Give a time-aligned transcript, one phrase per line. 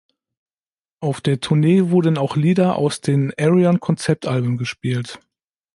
[0.99, 5.19] Auf der Tournee wurden auch Lieder aus den Ayreon-Konzeptalben gespielt.